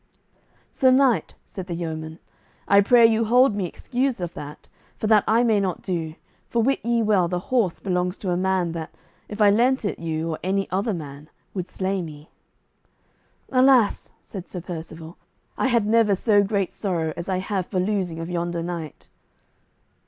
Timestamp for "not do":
5.59-6.15